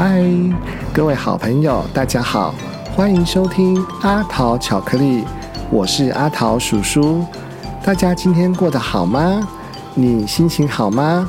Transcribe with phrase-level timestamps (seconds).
[0.00, 0.22] 嗨，
[0.94, 2.54] 各位好朋友，大家好，
[2.94, 5.24] 欢迎收听阿桃巧克力，
[5.72, 7.24] 我是阿桃叔叔。
[7.82, 9.48] 大家今天过得好吗？
[9.96, 11.28] 你心情好吗？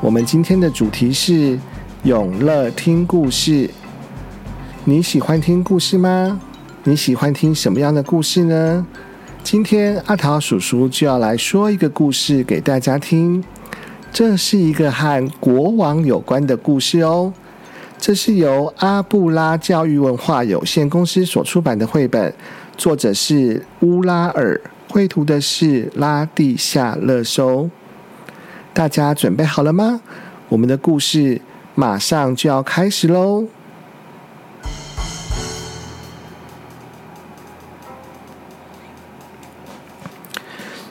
[0.00, 1.58] 我们今天的主题是
[2.04, 3.68] 永乐听故事。
[4.84, 6.40] 你喜欢听故事吗？
[6.84, 8.86] 你喜欢听什么样的故事呢？
[9.42, 13.42] 今天阿桃叔叔就要来说一个故事给大家听。
[14.12, 17.32] 这是一个和国王有关的故事哦。
[18.06, 22.32] 这是由阿布拉教育文化有限公司所出版的绘本，
[22.76, 27.68] 作者是乌拉尔，绘图的是拉蒂夏勒收。
[28.72, 30.00] 大家准备好了吗？
[30.48, 31.40] 我们的故事
[31.74, 33.48] 马上就要开始喽！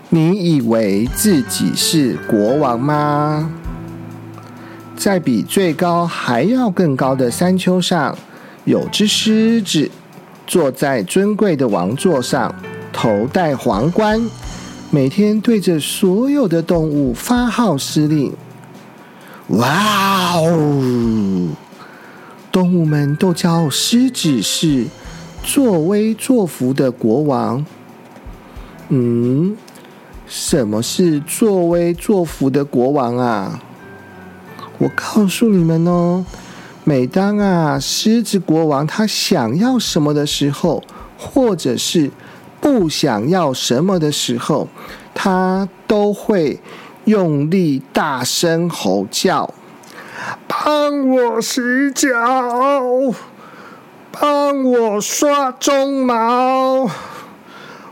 [0.09, 3.49] 你以为自己是国王吗？
[5.05, 8.17] 在比最高还要更高的山丘上，
[8.63, 9.87] 有只狮子
[10.47, 12.51] 坐在尊贵的王座上，
[12.91, 14.19] 头戴皇冠，
[14.89, 18.33] 每天对着所有的动物发号施令。
[19.49, 21.49] 哇哦！
[22.51, 24.87] 动物们都叫狮子是
[25.43, 27.63] 作威作福的国王。
[28.89, 29.55] 嗯。
[30.25, 33.61] 什么是作威作福的国王啊？
[34.77, 36.25] 我告诉你们哦，
[36.83, 40.83] 每当啊狮子国王他想要什么的时候，
[41.17, 42.11] 或者是
[42.59, 44.67] 不想要什么的时候，
[45.13, 46.59] 他都会
[47.05, 49.53] 用力大声吼叫
[50.47, 51.61] ：“帮我洗
[51.93, 52.09] 脚，
[54.11, 56.89] 帮我刷鬃毛。”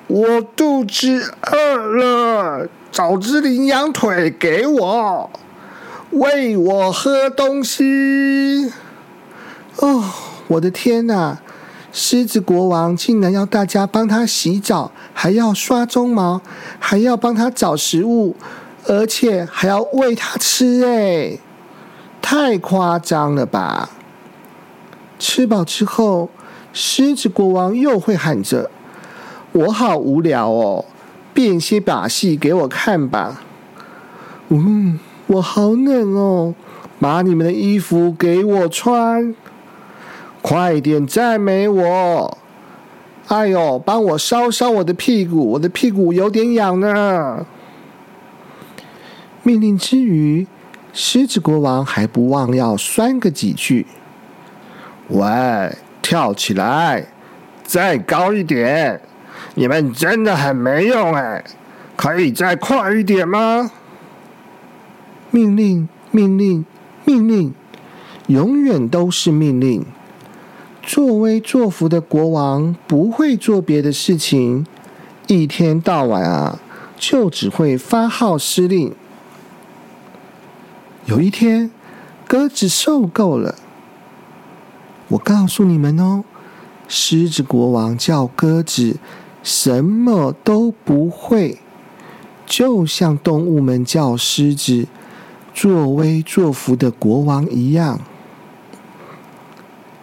[0.07, 5.29] 我肚子饿了，找只羚羊腿给我，
[6.13, 8.71] 喂我喝东西。
[9.77, 10.03] 哦，
[10.47, 11.39] 我的天哪！
[11.91, 16.41] 狮子国王竟然要大家帮他洗澡，还要刷鬃毛，
[16.79, 18.35] 还要帮他找食物，
[18.85, 21.37] 而且还要喂他吃，哎，
[22.21, 23.89] 太夸张了吧！
[25.19, 26.29] 吃饱之后，
[26.73, 28.69] 狮子国王又会喊着。
[29.51, 30.85] 我好无聊哦，
[31.33, 33.41] 变些把戏给我看吧。
[34.49, 36.53] 嗯，我好冷哦，
[36.99, 39.33] 把你们的衣服给我穿。
[40.41, 42.37] 快点赞美我！
[43.29, 47.45] 哎呦，帮我烧烧我的屁股，我的屁股有点痒呢。
[49.43, 50.45] 命令之余，
[50.91, 53.87] 狮子国王还不忘要酸个几句。
[55.07, 57.05] 喂，跳起来，
[57.63, 58.99] 再高一点！
[59.55, 61.41] 你们真的很没用哎，
[61.95, 63.71] 可以再快一点吗？
[65.33, 66.63] 命令，命令，
[67.05, 67.51] 命令，
[68.27, 69.83] 永远都是命令。
[70.83, 74.67] 作威作福的国王不会做别的事情，
[75.25, 76.59] 一天到晚啊，
[76.95, 78.93] 就只会发号施令。
[81.05, 81.71] 有一天，
[82.27, 83.55] 鸽子受够了。
[85.07, 86.23] 我告诉你们哦，
[86.87, 88.97] 狮子国王叫鸽子。
[89.41, 91.57] 什么都不会，
[92.45, 94.87] 就像动物们叫狮子
[95.53, 98.01] 作威作福的国王一样。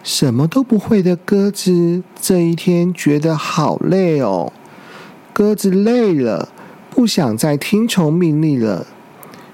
[0.03, 4.51] 什么都不会的鸽子，这一天觉得好累哦。
[5.31, 6.49] 鸽子累了，
[6.89, 8.87] 不想再听从命令了。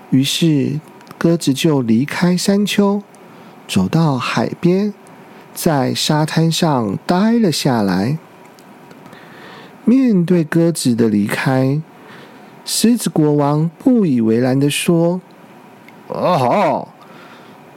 [0.09, 0.79] 于是，
[1.17, 3.03] 鸽子就离开山丘，
[3.67, 4.93] 走到海边，
[5.53, 8.17] 在沙滩上待了下来。
[9.83, 11.81] 面对鸽子的离开，
[12.63, 15.19] 狮子国王不以为然的说
[16.07, 16.89] ：“哦吼，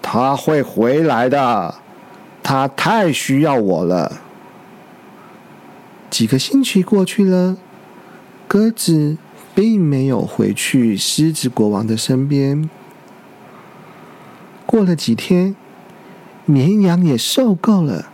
[0.00, 1.74] 他会回来的，
[2.42, 4.20] 他太需要我了。”
[6.10, 7.56] 几个星期过去了，
[8.48, 9.16] 鸽子
[9.54, 12.68] 并没有回去狮子国王的身边。
[14.66, 15.54] 过了几天，
[16.44, 18.06] 绵羊也受够了。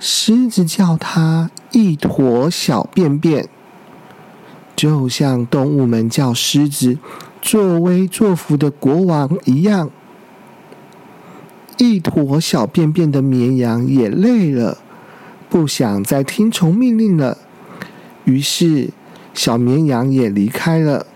[0.00, 3.48] 狮子叫它一坨小便便，
[4.74, 6.98] 就像动物们叫狮子
[7.42, 9.90] 作威作福的国王一样。
[11.76, 14.78] 一坨小便便的绵羊也累了，
[15.50, 17.36] 不想再听从命令了，
[18.24, 18.90] 于是
[19.34, 21.06] 小绵羊也离开了。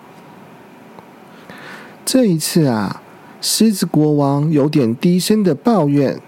[2.05, 3.01] 这一次啊，
[3.41, 6.21] 狮子国王有点低声的抱怨：“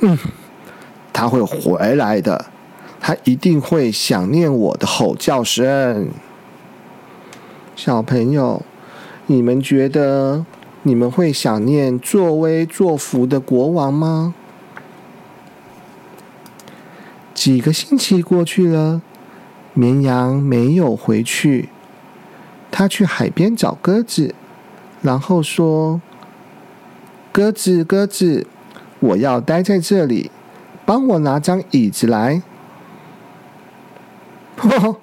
[0.00, 0.16] 哼。”
[1.12, 2.46] 他会回来的，
[3.00, 6.08] 他一定会想念我的吼叫声。
[7.74, 8.62] 小朋友，
[9.30, 10.44] 你们觉得
[10.82, 14.34] 你们会想念作威作福的国王吗？
[17.32, 19.00] 几个星期过去了，
[19.72, 21.68] 绵羊没有回去。
[22.72, 24.34] 他去海边找鸽子，
[25.00, 26.02] 然后说
[27.30, 28.48] ：“鸽子，鸽子，
[28.98, 30.32] 我要待在这里，
[30.84, 32.42] 帮我拿张椅子来。”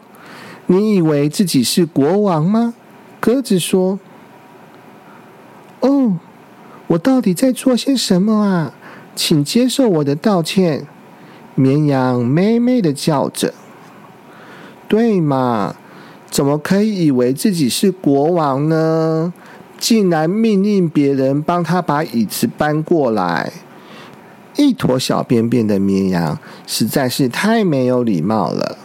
[0.67, 2.73] 你以为自己是国王吗？
[3.21, 3.97] 鸽子说。
[5.81, 6.17] 哦，
[6.87, 8.73] 我到底在做些什么啊？
[9.15, 10.87] 请接受我的道歉。
[11.55, 13.53] 绵羊咩咩的叫着。
[14.87, 15.75] 对嘛？
[16.29, 19.33] 怎么可以以为自己是国王呢？
[19.79, 23.51] 竟然命令别人帮他把椅子搬过来。
[24.55, 28.77] 一坨小便便的绵羊实在是太没有礼貌了。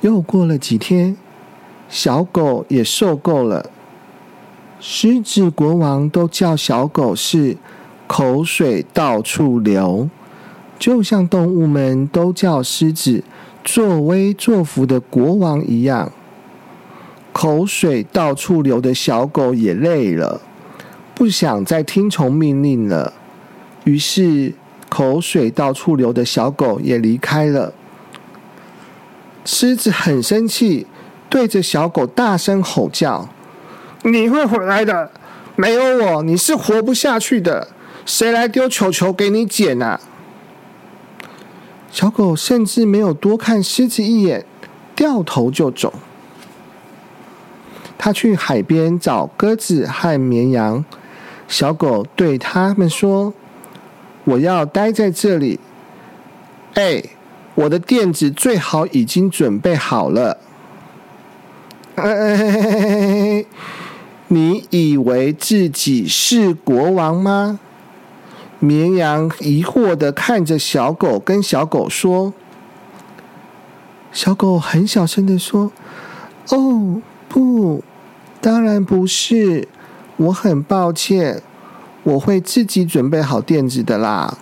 [0.00, 1.16] 又过了几天，
[1.88, 3.70] 小狗也受够了。
[4.82, 7.58] 狮子国王都叫小狗是
[8.06, 10.08] 口水到处流，
[10.78, 13.22] 就像动物们都叫狮子
[13.62, 16.10] 作威作福的国王一样。
[17.30, 20.40] 口水到处流的小狗也累了，
[21.14, 23.12] 不想再听从命令了。
[23.84, 24.54] 于是，
[24.88, 27.74] 口水到处流的小狗也离开了。
[29.44, 30.86] 狮子很生气，
[31.28, 33.28] 对着小狗大声吼叫。
[34.02, 35.10] 你会回来的，
[35.56, 37.68] 没有我你是活不下去的。
[38.06, 40.00] 谁来丢球球给你捡啊？
[41.92, 44.46] 小狗甚至没有多看狮子一眼，
[44.96, 45.92] 掉头就走。
[47.98, 50.84] 他去海边找鸽子和绵羊。
[51.46, 53.34] 小狗对他们说
[54.24, 55.60] ：“我要待在这里。
[56.74, 57.02] 哎，
[57.56, 60.38] 我的垫子最好已经准备好了。”
[64.32, 67.58] 你以为自己是国王吗？
[68.60, 72.32] 绵羊疑惑的看着小狗，跟小狗说
[74.12, 75.72] ：“小狗很小声的说，
[76.50, 77.82] 哦，不，
[78.40, 79.66] 当然不是，
[80.16, 81.42] 我很抱歉，
[82.04, 84.38] 我会自己准备好垫子的啦。”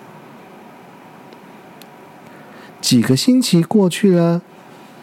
[2.82, 4.42] 几个星期过去了，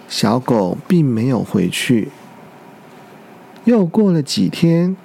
[0.08, 2.12] 小狗并没有回去。
[3.66, 4.96] 又过了几天，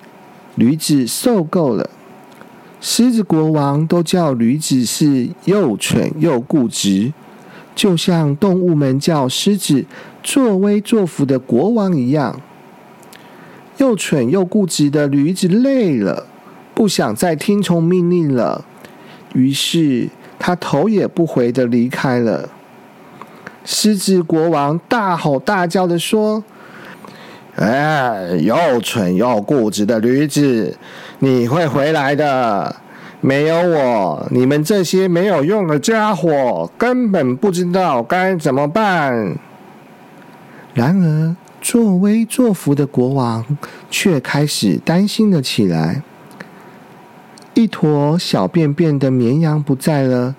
[0.54, 1.88] 驴子受够了。
[2.78, 7.12] 狮子国王都叫驴子是又蠢又固执，
[7.74, 9.84] 就像动物们叫狮子
[10.22, 12.40] 作威作福的国王一样。
[13.78, 16.26] 又蠢又固执的驴子累了，
[16.74, 18.64] 不想再听从命令了，
[19.34, 22.50] 于是他头也不回的离开了。
[23.64, 26.44] 狮子国王大吼大叫的说。
[27.60, 30.74] 哎，又蠢又固执的驴子，
[31.18, 32.74] 你会回来的。
[33.20, 39.36] 没有我，你们这些没有用的家伙根本不知道该怎么办。
[40.72, 43.44] 然而，作威作福的国王
[43.90, 46.02] 却开始担心了起来。
[47.52, 50.34] 一坨小便便的绵羊不在了，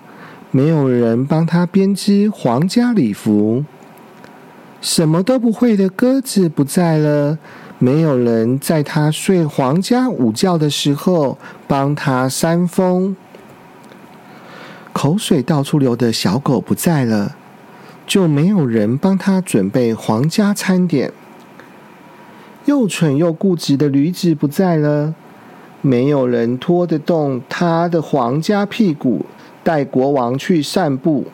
[0.50, 3.64] 没有人帮他编织皇家礼服。
[4.82, 7.38] 什么都不会的鸽子不在了，
[7.78, 13.16] 没有人在他睡皇家午觉的时候帮他扇风。
[14.92, 17.36] 口水到处流的小狗不在了，
[18.08, 21.12] 就没有人帮他准备皇家餐点。
[22.64, 25.14] 又蠢又固执的驴子不在了，
[25.80, 29.24] 没有人拖得动他的皇家屁股
[29.62, 31.28] 带国王去散步。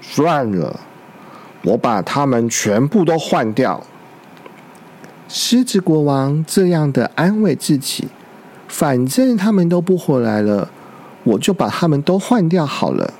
[0.00, 0.80] 算了。
[1.64, 3.84] 我把他们全部都换掉。
[5.28, 8.08] 狮子国王这样的安慰自己
[8.68, 10.70] ：“反正他们都不回来了，
[11.24, 13.14] 我就把他们都换掉好了。”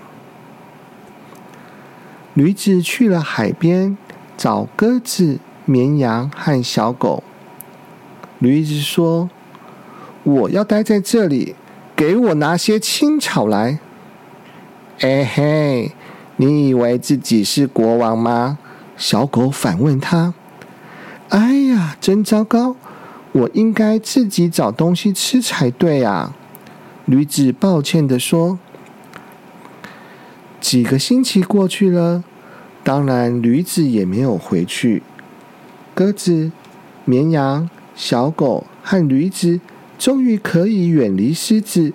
[2.35, 3.97] 驴子去了海边
[4.37, 7.23] 找鸽子、绵羊和小狗。
[8.41, 9.31] 驴子说
[10.23, 11.57] ：“我要待在这里，
[11.97, 13.79] 给我拿些青草来。”
[15.01, 15.93] 哎嘿。
[16.37, 18.59] 你以为自己是国王吗？
[18.97, 20.35] 小狗反问他。
[21.29, 22.77] 哎呀，真糟糕！
[23.33, 26.35] 我应该自己找东西吃才对啊！
[27.05, 28.59] 驴子抱歉的说。
[30.61, 32.25] 几个星期过去了，
[32.83, 35.03] 当然驴子也没有回去。
[35.95, 36.51] 鸽子、
[37.05, 39.61] 绵羊、小狗和驴子
[39.99, 41.93] 终于可以远离狮子，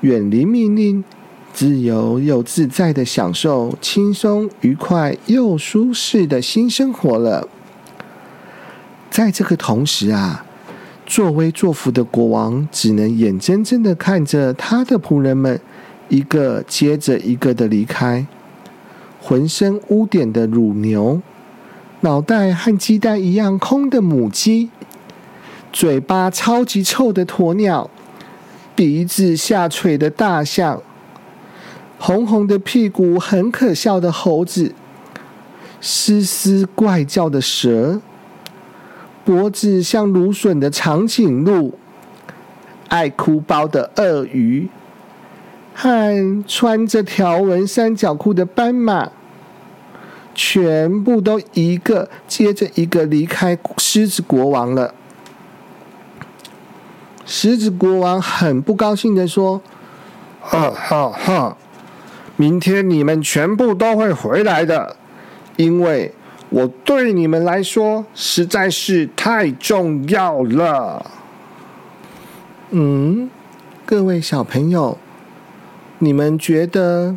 [0.00, 1.04] 远离命令。
[1.52, 7.48] 自由又自在的享受轻松、愉快又舒适的新生活了。
[9.10, 10.44] 在这个同时啊，
[11.04, 15.60] 作威作福的国王只能眼睁睁的看着他的仆人们
[16.08, 18.24] 一个接着一个的离开，
[19.20, 21.20] 浑身污点的乳牛，
[22.00, 24.70] 脑袋和鸡蛋一样空的母鸡，
[25.72, 27.90] 嘴巴超级臭的鸵鸟，
[28.74, 30.80] 鼻子下垂的大象，
[32.02, 34.74] 红红的屁股很可笑的猴子，
[35.82, 38.00] 嘶嘶怪叫的蛇。
[39.22, 41.78] 脖子像芦笋的长颈鹿，
[42.88, 44.70] 爱哭包的鳄鱼，
[45.74, 49.10] 和穿着条纹三角裤的斑马，
[50.34, 54.94] 全部都一个接着一个离开狮子国王了。
[57.26, 59.60] 狮子国王很不高兴的说
[60.40, 61.56] ：“哈哈哈，
[62.40, 64.96] 明天你们全部都会回来的，
[65.56, 66.14] 因为。”
[66.52, 71.08] 我对你们来说实在是太重要了。
[72.70, 73.30] 嗯，
[73.86, 74.98] 各位小朋友，
[76.00, 77.16] 你们觉得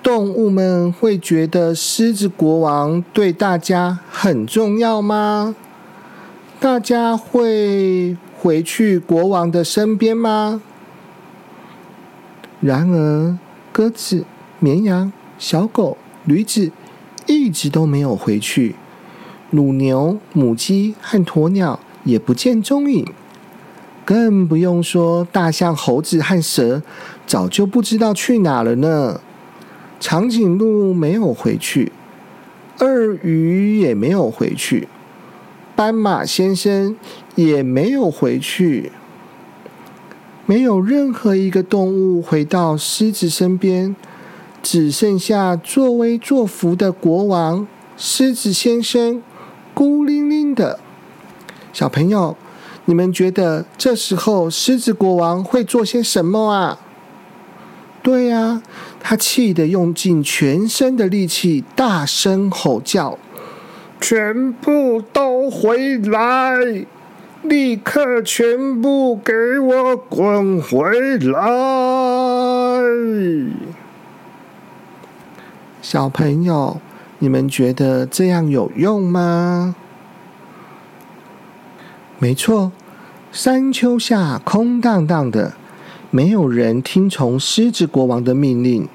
[0.00, 5.56] 动物们会觉得狮子国王对大家很重要吗？
[6.60, 10.62] 大家会回去国王的身边吗？
[12.60, 13.36] 然而，
[13.72, 14.24] 鸽子、
[14.62, 16.72] 绵羊、小狗、驴子。
[17.26, 18.74] 一直都没有回去，
[19.50, 23.06] 乳牛、母鸡和鸵鸟也不见踪影，
[24.04, 26.82] 更不用说大象、猴子和蛇，
[27.24, 29.20] 早就不知道去哪了呢。
[30.00, 31.92] 长颈鹿没有回去，
[32.80, 34.88] 鳄鱼也没有回去，
[35.76, 36.96] 斑马先生
[37.36, 38.90] 也没有回去，
[40.44, 43.94] 没有任何一个动物回到狮子身边。
[44.62, 47.66] 只剩下作威作福的国王
[47.96, 49.20] 狮子先生，
[49.74, 50.78] 孤零零的。
[51.72, 52.36] 小朋友，
[52.84, 56.78] 你们觉得这时候狮子国王会做些什么啊？
[58.02, 58.62] 对呀，
[59.00, 63.18] 他气得用尽全身的力气，大声吼叫
[64.00, 66.86] ：“全部都回来！
[67.42, 72.80] 立刻全部给我滚回来！”
[75.82, 76.80] 小朋友，
[77.18, 79.74] 你们觉得这样有用吗？
[82.20, 82.70] 没错，
[83.32, 85.54] 山丘下空荡荡的，
[86.12, 88.88] 没有人听从狮子国王的命令。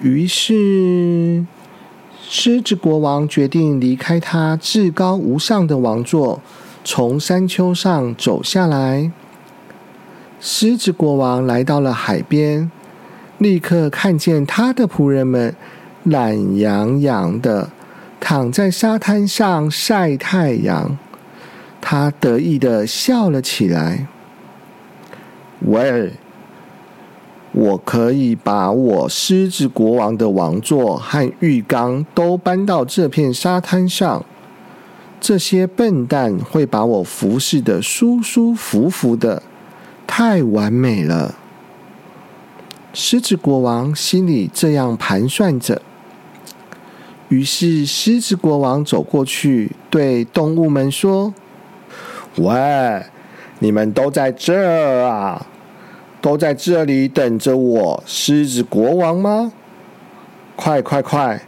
[0.00, 1.46] 于是，
[2.28, 6.42] 狮子国王决定离开他至高无上的王座，
[6.82, 9.12] 从山丘上走下来。
[10.40, 12.68] 狮子国王来到了海边。
[13.38, 15.54] 立刻看见他的仆人们
[16.04, 17.70] 懒洋洋的
[18.18, 20.96] 躺在沙滩上晒太阳，
[21.80, 24.06] 他得意的笑了起来。
[25.60, 26.12] 喂，
[27.52, 34.24] 我可以把我狮子国王的王座和浴缸都搬到这片沙滩上，
[35.20, 39.42] 这些笨蛋会把我服侍的舒舒服服的，
[40.06, 41.34] 太完美了。
[42.98, 45.82] 狮子国王心里这样盘算着，
[47.28, 51.34] 于是狮子国王走过去，对动物们说
[52.40, 53.02] ：“喂，
[53.58, 55.46] 你们都在这儿啊？
[56.22, 59.52] 都在这里等着我，狮子国王吗？
[60.56, 61.42] 快快快，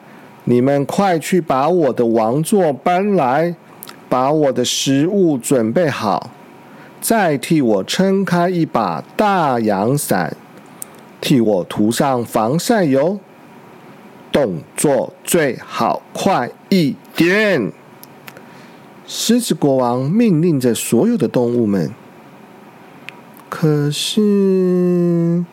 [0.44, 3.54] 你们快去把我的王座搬来，
[4.10, 6.28] 把我的食物准备好，
[7.00, 10.36] 再替我撑开一把大阳伞。”
[11.20, 13.18] 替我涂上防晒油，
[14.30, 17.72] 动作最好快一点。
[19.06, 21.90] 狮子国王命令着所有的动物们。
[23.48, 25.44] 可是，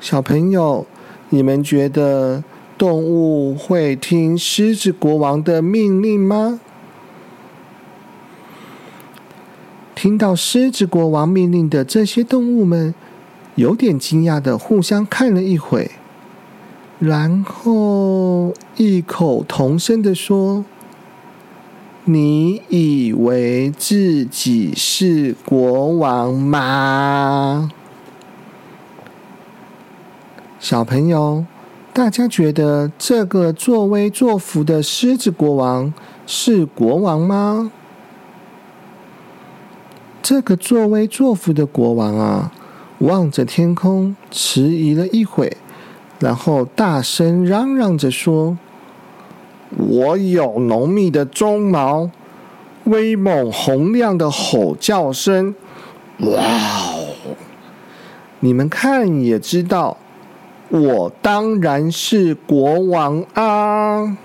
[0.00, 0.86] 小朋友，
[1.30, 2.44] 你们觉得
[2.78, 6.60] 动物会听狮子国王的命令吗？
[9.94, 12.94] 听到狮子国王命令的这些动物们。
[13.54, 15.90] 有点惊讶的互相看了一会，
[16.98, 20.64] 然后异口同声的说
[22.04, 27.70] ：“你以为自己是国王吗？”
[30.58, 31.44] 小朋友，
[31.92, 35.92] 大家觉得这个作威作福的狮子国王
[36.26, 37.70] 是国王吗？
[40.22, 42.52] 这个作威作福的国王啊！
[43.02, 45.56] 望着天空，迟疑了一会，
[46.20, 48.56] 然后大声嚷嚷着说
[49.76, 52.10] ：“我有浓密的鬃毛，
[52.84, 55.52] 威猛洪亮的吼叫声。
[56.18, 57.08] 哇哦！
[58.38, 59.96] 你们看也知道，
[60.68, 64.16] 我当然是国王啊！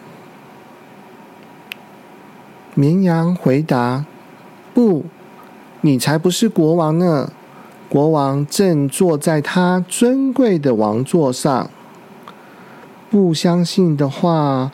[2.75, 4.05] 绵羊回答
[4.75, 5.05] ：“不，
[5.81, 7.31] 你才不是国王呢！
[7.89, 11.69] 国王正坐在他尊贵的王座上。
[13.09, 14.71] 不相信的话，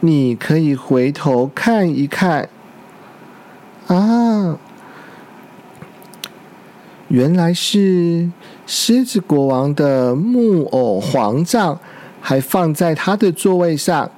[0.00, 2.48] 你可以回头看一看。
[3.86, 4.58] 啊，
[7.08, 8.30] 原来是
[8.66, 11.78] 狮子国王的木偶皇杖，
[12.20, 14.10] 还放在他的座位上。”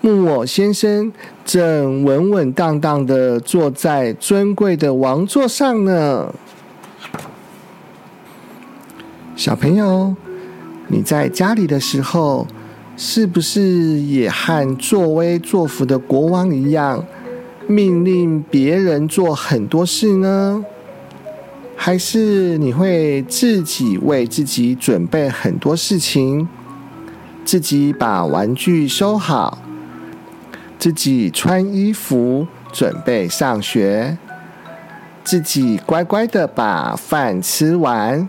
[0.00, 1.10] 木偶先生
[1.46, 6.30] 正稳稳当当的坐在尊贵的王座上呢。
[9.36, 10.14] 小朋友，
[10.86, 12.46] 你在家里的时候，
[12.96, 17.04] 是不是也和作威作福的国王一样，
[17.66, 20.64] 命令别人做很多事呢？
[21.74, 26.48] 还是你会自己为自己准备很多事情，
[27.44, 29.58] 自己把玩具收好？
[30.78, 34.16] 自己穿衣服，准备上学；
[35.24, 38.28] 自己乖乖的把饭吃完，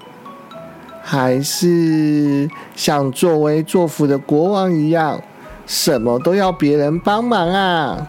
[1.08, 5.22] 还是像作威作福的国王一样，
[5.68, 8.08] 什么都要别人帮忙啊？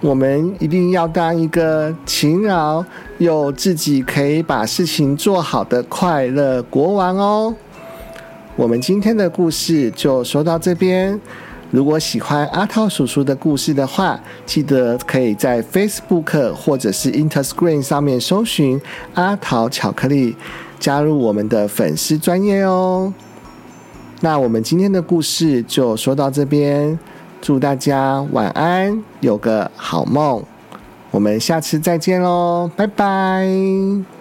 [0.00, 2.84] 我们一定要当一个勤劳
[3.18, 7.52] 又自己可以把事情做好的快乐国王哦。
[8.54, 11.20] 我们今天的故事就说到这边。
[11.70, 18.80] 如果喜欢阿涛叔叔的故事的话，记得可以在 Facebook 或者是 Interscreen 上面搜寻
[19.14, 20.36] 阿桃巧克力，
[20.80, 23.12] 加入我们的粉丝专业哦。
[24.20, 26.98] 那我们今天的故事就说到这边，
[27.40, 30.42] 祝大家晚安，有个好梦。
[31.10, 34.19] 我们下次再见喽，拜拜。